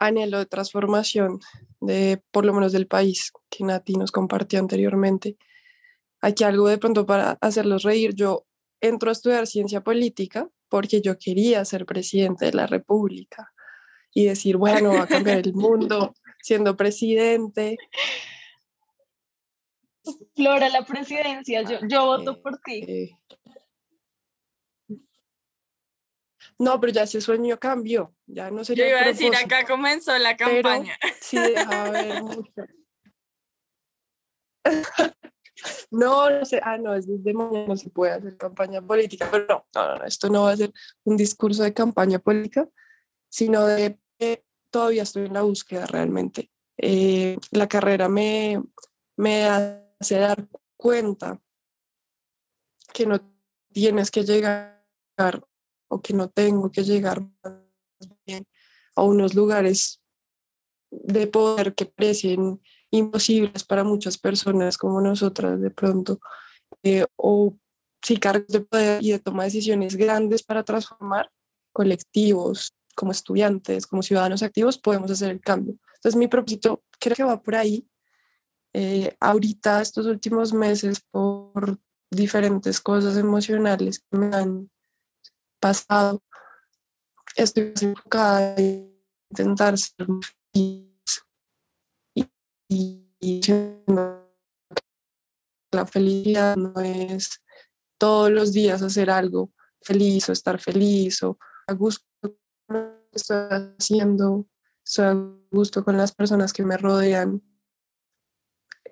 [0.00, 1.38] anhelo de transformación
[1.80, 5.36] de por lo menos del país que Nati nos compartió anteriormente.
[6.20, 8.14] Aquí algo de pronto para hacerlos reír.
[8.14, 8.44] Yo
[8.80, 13.52] entro a estudiar ciencia política porque yo quería ser presidente de la República
[14.12, 17.78] y decir, bueno, va a cambiar el mundo siendo presidente.
[20.34, 22.84] Flora, la presidencia, yo, yo voto por ti.
[22.86, 23.10] Eh,
[26.58, 30.16] no, pero ya ese sueño cambió, ya no sería Yo iba a decir, acá comenzó
[30.18, 30.94] la campaña.
[31.20, 32.52] sí, deja ver mucho.
[35.90, 39.44] No, no sé, ah, no, es desde mañana no se puede hacer campaña política, pero
[39.46, 40.72] no, no, no, esto no va a ser
[41.04, 42.66] un discurso de campaña política,
[43.30, 46.50] sino de que todavía estoy en la búsqueda realmente.
[46.76, 48.62] Eh, la carrera me,
[49.16, 51.40] me hace dar cuenta
[52.92, 53.20] que no
[53.72, 54.84] tienes que llegar
[55.88, 57.22] o que no tengo que llegar
[58.26, 58.46] bien
[58.96, 60.00] a unos lugares
[60.90, 66.20] de poder que parecen imposibles para muchas personas como nosotras de pronto,
[66.82, 67.56] eh, o
[68.02, 71.30] si cargos de poder y de toma de decisiones grandes para transformar
[71.72, 75.74] colectivos, como estudiantes, como ciudadanos activos, podemos hacer el cambio.
[75.94, 77.88] Entonces mi propósito creo que va por ahí.
[78.74, 81.78] Eh, ahorita, estos últimos meses, por
[82.10, 84.70] diferentes cosas emocionales que me han
[85.58, 86.22] pasado,
[87.36, 88.94] estoy enfocada en
[89.30, 90.06] intentar ser
[90.52, 91.24] feliz
[92.14, 92.28] y,
[92.68, 93.40] y
[95.72, 97.42] la felicidad no es
[97.96, 102.09] todos los días hacer algo feliz o estar feliz o a gusto
[103.12, 103.36] estoy
[103.78, 104.46] haciendo,
[104.84, 105.14] estoy a
[105.50, 107.42] gusto con las personas que me rodean.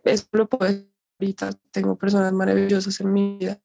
[0.05, 3.61] Eso lo puedo decir ahorita, tengo personas maravillosas en mi vida.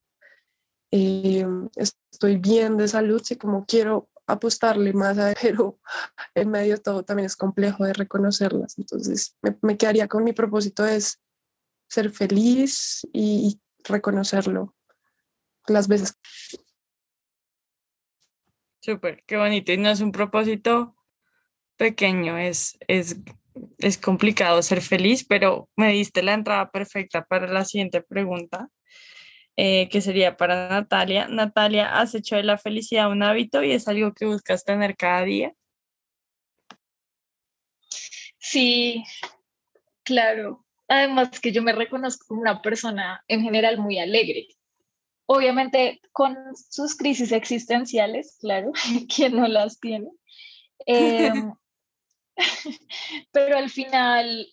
[0.92, 1.46] Eh,
[1.76, 5.80] estoy bien de salud, sí, como quiero apostarle más a pero
[6.34, 8.78] en medio de todo también es complejo de reconocerlas.
[8.78, 11.20] Entonces me, me quedaría con mi propósito es
[11.88, 14.76] ser feliz y reconocerlo
[15.68, 16.18] las veces.
[18.84, 19.72] Súper, qué bonito.
[19.72, 20.94] Y no es un propósito
[21.78, 23.16] pequeño, es, es,
[23.78, 28.68] es complicado ser feliz, pero me diste la entrada perfecta para la siguiente pregunta,
[29.56, 31.30] eh, que sería para Natalia.
[31.30, 35.24] Natalia, ¿has hecho de la felicidad un hábito y es algo que buscas tener cada
[35.24, 35.54] día?
[38.38, 39.06] Sí,
[40.04, 40.66] claro.
[40.90, 44.48] Además que yo me reconozco como una persona en general muy alegre.
[45.36, 48.72] Obviamente con sus crisis existenciales, claro,
[49.16, 50.10] quien no las tiene.
[50.86, 51.54] Em,
[53.32, 54.48] pero al final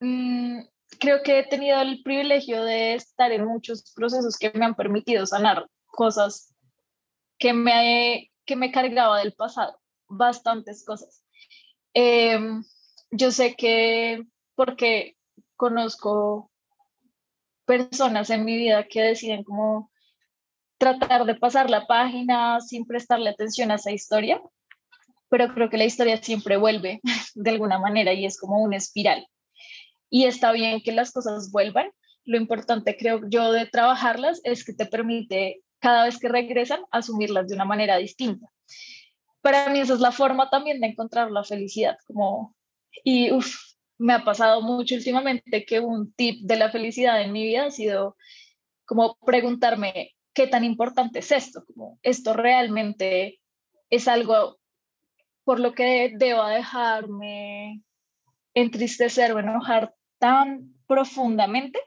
[0.00, 0.60] mm,
[0.98, 5.26] creo que he tenido el privilegio de estar en muchos procesos que me han permitido
[5.26, 6.54] sanar cosas
[7.38, 9.78] que me, que me cargaba del pasado,
[10.08, 11.24] bastantes cosas.
[11.92, 12.64] Em,
[13.10, 14.24] yo sé que
[14.54, 15.16] porque
[15.56, 16.51] conozco
[17.64, 19.90] personas en mi vida que deciden como
[20.78, 24.42] tratar de pasar la página sin prestarle atención a esa historia,
[25.28, 27.00] pero creo que la historia siempre vuelve
[27.34, 29.26] de alguna manera y es como una espiral.
[30.10, 31.90] Y está bien que las cosas vuelvan.
[32.24, 37.48] Lo importante, creo yo, de trabajarlas es que te permite cada vez que regresan asumirlas
[37.48, 38.46] de una manera distinta.
[39.40, 42.54] Para mí esa es la forma también de encontrar la felicidad, como,
[43.02, 43.71] y uff,
[44.02, 47.70] me ha pasado mucho últimamente que un tip de la felicidad en mi vida ha
[47.70, 48.16] sido
[48.84, 53.40] como preguntarme qué tan importante es esto, como esto realmente
[53.90, 54.58] es algo
[55.44, 57.82] por lo que debo dejarme
[58.54, 61.78] entristecer o enojar tan profundamente.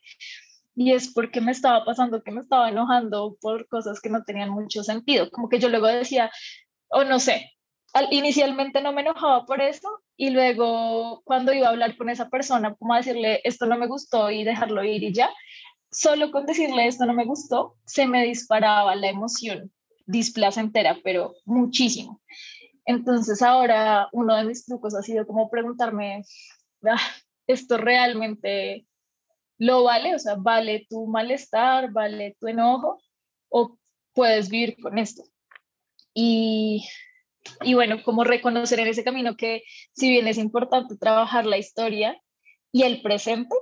[0.73, 4.49] Y es porque me estaba pasando que me estaba enojando por cosas que no tenían
[4.49, 5.29] mucho sentido.
[5.31, 6.31] Como que yo luego decía,
[6.89, 7.54] o no sé,
[8.11, 12.75] inicialmente no me enojaba por eso y luego cuando iba a hablar con esa persona,
[12.75, 15.29] como a decirle esto no me gustó y dejarlo ir y ya,
[15.91, 19.71] solo con decirle esto no me gustó, se me disparaba la emoción
[20.05, 22.21] displacentera, pero muchísimo.
[22.85, 26.23] Entonces ahora uno de mis trucos ha sido como preguntarme,
[26.83, 26.99] ah,
[27.47, 28.85] ¿esto realmente
[29.57, 30.13] lo vale?
[30.15, 31.91] O sea, ¿vale tu malestar?
[31.91, 33.01] ¿Vale tu enojo?
[33.49, 33.77] ¿O
[34.13, 35.23] puedes vivir con esto?
[36.13, 36.85] Y
[37.63, 42.19] y bueno, como reconocer en ese camino que si bien es importante trabajar la historia
[42.71, 43.55] y el presente,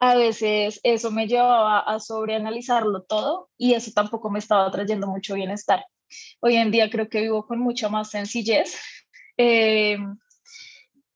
[0.00, 5.34] a veces eso me llevaba a sobreanalizarlo todo y eso tampoco me estaba trayendo mucho
[5.34, 5.84] bienestar.
[6.40, 8.76] Hoy en día creo que vivo con mucha más sencillez
[9.36, 9.98] eh,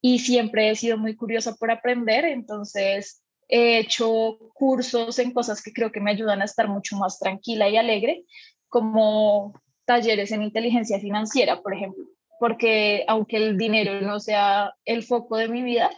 [0.01, 5.73] y siempre he sido muy curiosa por aprender, entonces he hecho cursos en cosas que
[5.73, 8.25] creo que me ayudan a estar mucho más tranquila y alegre,
[8.69, 12.05] como talleres en inteligencia financiera, por ejemplo,
[12.39, 15.91] porque aunque el dinero no sea el foco de mi vida,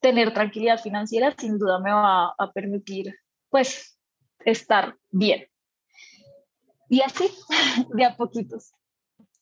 [0.00, 3.14] tener tranquilidad financiera sin duda me va a permitir,
[3.50, 3.98] pues,
[4.44, 5.46] estar bien.
[6.88, 7.30] Y así,
[7.94, 8.72] de a poquitos.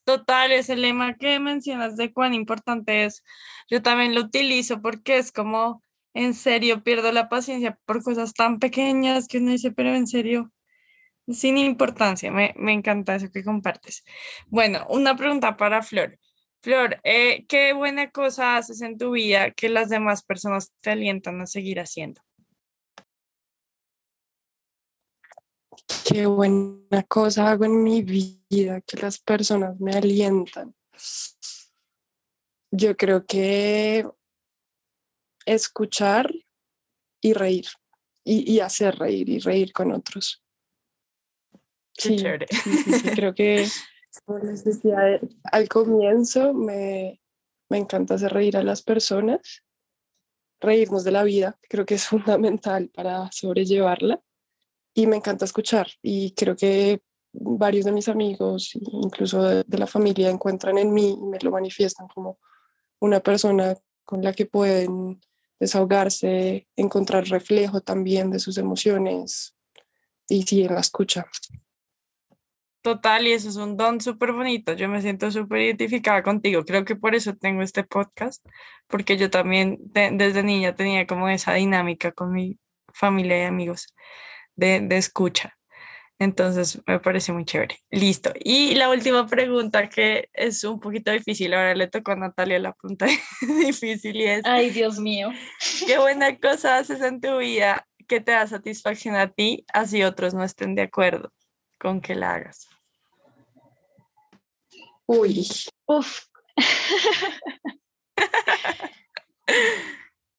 [0.03, 3.23] Total, ese lema que mencionas de cuán importante es,
[3.69, 5.83] yo también lo utilizo porque es como,
[6.13, 10.49] en serio, pierdo la paciencia por cosas tan pequeñas que uno dice, pero en serio,
[11.27, 14.03] sin importancia, me, me encanta eso que compartes.
[14.47, 16.17] Bueno, una pregunta para Flor.
[16.61, 21.39] Flor, eh, ¿qué buena cosa haces en tu vida que las demás personas te alientan
[21.41, 22.21] a seguir haciendo?
[26.05, 30.75] Qué buena cosa hago en mi vida que las personas me alientan.
[32.71, 34.05] Yo creo que
[35.45, 36.29] escuchar
[37.21, 37.67] y reír
[38.25, 40.43] y hacer reír y reír con otros.
[41.97, 42.17] Sí,
[43.15, 43.67] creo que,
[44.25, 47.19] como les decía al comienzo, me,
[47.69, 49.63] me encanta hacer reír a las personas,
[50.59, 54.21] reírnos de la vida, creo que es fundamental para sobrellevarla
[54.93, 57.01] y me encanta escuchar y creo que
[57.33, 61.51] varios de mis amigos, incluso de, de, la familia, encuentran en mí y me lo
[61.51, 62.39] manifiestan como
[62.99, 65.19] una persona con la que pueden
[65.59, 69.55] desahogarse, encontrar reflejo también de sus emociones
[70.29, 71.25] y sí, en la escucha.
[72.87, 74.71] Total, y eso es un don súper bonito.
[74.71, 76.63] Yo me siento súper identificada contigo.
[76.63, 78.45] Creo que por eso tengo este podcast,
[78.87, 82.57] porque yo también desde niña tenía como esa dinámica con mi
[82.93, 83.93] familia y amigos
[84.55, 85.57] de, de escucha.
[86.17, 87.77] Entonces me parece muy chévere.
[87.91, 88.31] Listo.
[88.39, 92.71] Y la última pregunta que es un poquito difícil, ahora le tocó a Natalia la
[92.71, 93.05] pregunta
[93.65, 94.45] difícil y es...
[94.45, 95.29] Ay, Dios mío.
[95.85, 100.33] ¿Qué buena cosa haces en tu vida que te da satisfacción a ti, así otros
[100.33, 101.33] no estén de acuerdo
[101.77, 102.69] con que la hagas?
[105.07, 105.47] Uy.
[105.85, 106.25] Uf.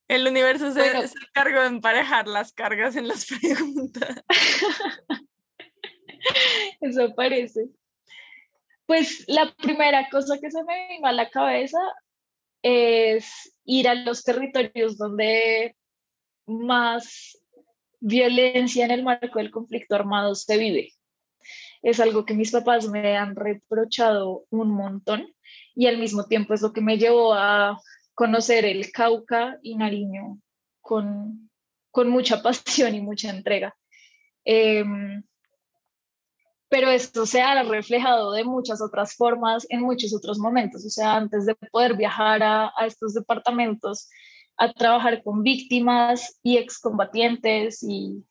[0.09, 4.23] El universo se, se encargó de emparejar las cargas en las preguntas.
[6.81, 7.69] Eso parece.
[8.87, 11.79] Pues la primera cosa que se me vino a la cabeza
[12.63, 15.77] es ir a los territorios donde
[16.47, 17.39] más
[18.01, 20.95] violencia en el marco del conflicto armado se vive.
[21.83, 25.33] Es algo que mis papás me han reprochado un montón
[25.75, 27.81] y al mismo tiempo es lo que me llevó a
[28.15, 30.41] conocer el Cauca y Nariño
[30.81, 31.51] con,
[31.91, 33.77] con mucha pasión y mucha entrega.
[34.45, 35.23] Em,
[36.69, 40.85] pero esto se ha reflejado de muchas otras formas en muchos otros momentos.
[40.85, 44.09] O sea, antes de poder viajar a, a estos departamentos
[44.59, 48.25] a trabajar con víctimas y excombatientes y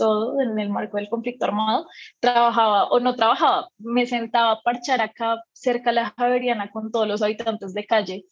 [0.00, 1.86] todo en el marco del conflicto armado,
[2.20, 7.06] trabajaba o no trabajaba, me sentaba a parchar acá cerca de la Javeriana con todos
[7.06, 8.24] los habitantes de calle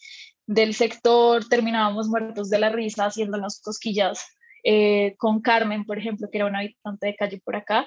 [0.46, 4.24] del sector, terminábamos muertos de la risa haciéndonos cosquillas
[4.64, 7.86] eh, con Carmen, por ejemplo, que era una habitante de calle por acá,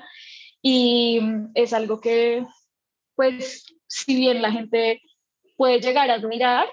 [0.62, 1.20] y
[1.56, 2.46] es algo que,
[3.16, 5.02] pues, si bien la gente
[5.58, 6.68] puede llegar a admirar,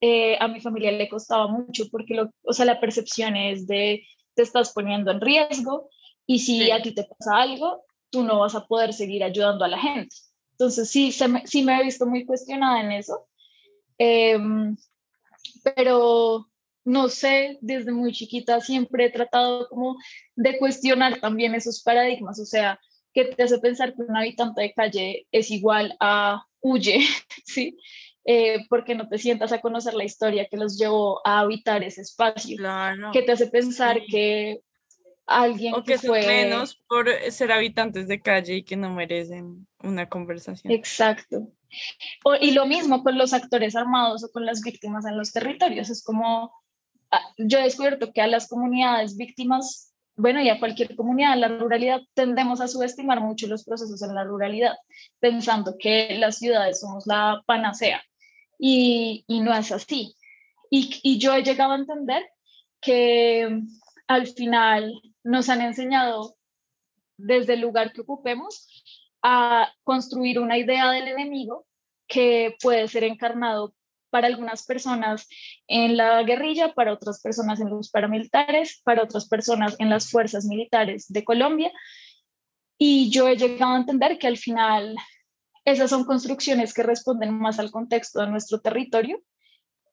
[0.00, 4.04] eh, a mi familia le costaba mucho porque, lo, o sea, la percepción es de
[4.34, 5.90] te estás poniendo en riesgo
[6.30, 9.68] y si a ti te pasa algo, tú no vas a poder seguir ayudando a
[9.68, 10.14] la gente.
[10.52, 13.26] Entonces, sí, se me, sí me he visto muy cuestionada en eso.
[13.98, 14.76] Em,
[15.74, 16.46] pero
[16.84, 19.96] no sé, desde muy chiquita siempre he tratado como
[20.36, 22.78] de cuestionar también esos paradigmas, o sea,
[23.12, 27.00] ¿qué te hace pensar que un habitante de calle es igual a huye?
[27.44, 27.76] ¿Sí?
[28.24, 32.02] Eh, porque no te sientas a conocer la historia que los llevó a habitar ese
[32.02, 32.56] espacio.
[32.56, 33.10] Claro.
[33.12, 34.60] ¿Qué te hace pensar que
[35.30, 40.08] alguien o que, fue menos por ser habitantes de calle y que no merecen una
[40.08, 40.72] conversación.
[40.72, 41.48] Exacto.
[42.40, 45.88] y lo mismo con los actores armados o con las víctimas en los territorios.
[45.88, 46.52] Es como,
[47.12, 51.40] ah, yo he descubierto que a las comunidades víctimas, bueno, y a cualquier comunidad en
[51.42, 54.74] la ruralidad, tendemos a subestimar mucho los procesos en la ruralidad,
[55.20, 58.02] pensando que las ciudades somos la panacea.
[58.58, 60.16] Y, y no es así.
[60.70, 62.22] Y, y yo he llegado a entender
[62.80, 63.62] que
[64.08, 66.36] al final nos han enseñado
[67.16, 68.66] desde el lugar que ocupemos
[69.22, 71.66] a construir una idea del enemigo
[72.06, 73.74] que puede ser encarnado
[74.10, 75.28] para algunas personas
[75.68, 80.46] en la guerrilla, para otras personas en los paramilitares, para otras personas en las fuerzas
[80.46, 81.70] militares de Colombia.
[82.76, 84.96] Y yo he llegado a entender que al final
[85.64, 89.22] esas son construcciones que responden más al contexto de nuestro territorio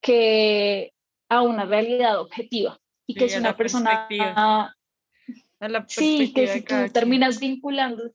[0.01, 0.93] que
[1.29, 2.79] a una realidad objetiva.
[3.05, 4.07] Y que si una persona
[5.87, 8.11] sí, que si tú terminas vinculando,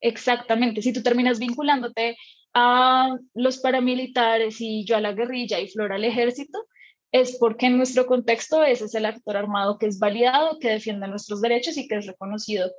[0.00, 2.16] exactamente, si tú terminas vinculándote
[2.54, 6.58] a los paramilitares y yo a la guerrilla y Flora al ejército,
[7.12, 11.08] es porque en nuestro contexto ese es el actor armado que es validado, que defiende
[11.08, 12.70] nuestros derechos y que es reconocido.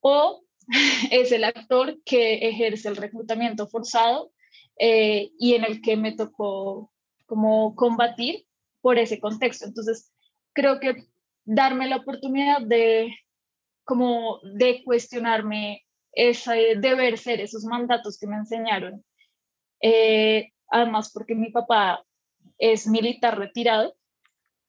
[0.00, 0.42] O
[1.10, 4.32] es el actor que ejerce el reclutamiento forzado
[4.78, 6.92] eh, y en el que me tocó
[7.26, 8.44] como combatir
[8.80, 9.66] por ese contexto.
[9.66, 10.12] Entonces,
[10.52, 11.04] creo que
[11.44, 13.14] darme la oportunidad de
[13.90, 19.04] como de cuestionarme ese deber ser, esos mandatos que me enseñaron.
[19.82, 22.04] Eh, además, porque mi papá
[22.56, 23.96] es militar retirado,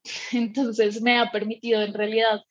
[0.31, 2.41] entonces me ha permitido en realidad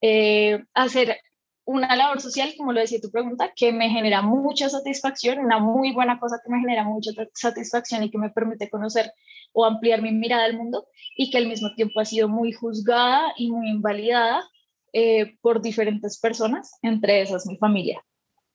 [0.00, 1.20] eh, hacer
[1.66, 5.92] una labor social, como lo decía tu pregunta, que me genera mucha satisfacción, una muy
[5.92, 9.12] buena cosa que me genera mucha satisfacción y que me permite conocer
[9.52, 13.34] o ampliar mi mirada del mundo y que al mismo tiempo ha sido muy juzgada
[13.36, 14.48] y muy invalidada
[14.92, 18.02] eh, por diferentes personas, entre esas mi familia.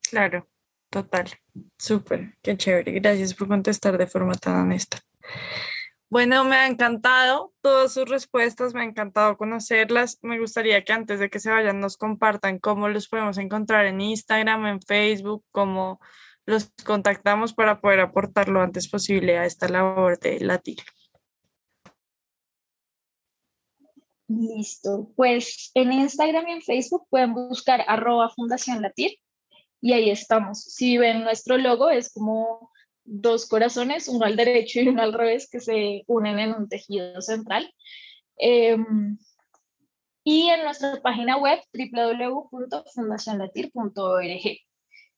[0.10, 0.48] Claro,
[0.90, 1.30] total,
[1.78, 2.94] súper, qué chévere.
[2.94, 5.00] Gracias por contestar de forma tan honesta.
[6.14, 10.20] Bueno, me ha encantado todas sus respuestas, me ha encantado conocerlas.
[10.22, 14.00] Me gustaría que antes de que se vayan nos compartan cómo los podemos encontrar en
[14.00, 16.00] Instagram, en Facebook, cómo
[16.46, 20.78] los contactamos para poder aportar lo antes posible a esta labor de latir.
[24.40, 25.12] Listo.
[25.16, 29.18] Pues en Instagram y en Facebook pueden buscar arroba Fundación Latir
[29.82, 30.64] y ahí estamos.
[30.64, 32.72] Si ven nuestro logo es como
[33.04, 37.22] dos corazones, uno al derecho y uno al revés, que se unen en un tejido
[37.22, 37.72] central.
[38.38, 39.18] Em,
[40.24, 44.58] y en nuestra página web www.fundacionlatir.org.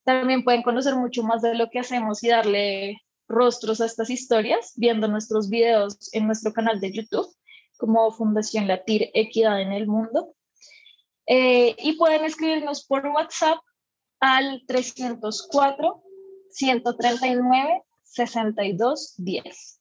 [0.04, 4.72] También pueden conocer mucho más de lo que hacemos y darle rostros a estas historias
[4.76, 7.35] viendo nuestros videos en nuestro canal de YouTube
[7.76, 10.34] como Fundación Latir Equidad en el Mundo.
[11.26, 13.58] Eh, y pueden escribirnos por WhatsApp
[14.20, 16.02] al 304
[16.50, 19.80] 139 6210.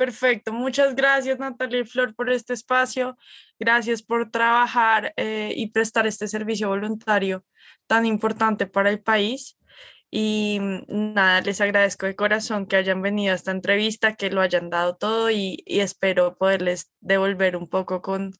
[0.00, 3.18] Perfecto, muchas gracias Natalia y Flor por este espacio,
[3.58, 7.44] gracias por trabajar eh, y prestar este servicio voluntario
[7.86, 9.58] tan importante para el país.
[10.10, 14.40] Y mm, nada, les agradezco de corazón que hayan venido a esta entrevista, que lo
[14.40, 18.32] hayan dado todo y, y espero poderles devolver un poco con,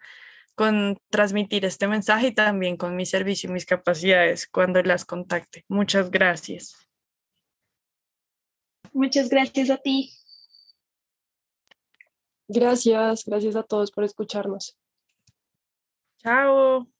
[0.54, 5.64] con transmitir este mensaje y también con mi servicio y mis capacidades cuando las contacte.
[5.68, 6.74] Muchas gracias.
[8.92, 10.12] Muchas gracias a ti.
[12.48, 14.76] Gracias, gracias a todos por escucharnos.
[16.18, 16.99] Chao.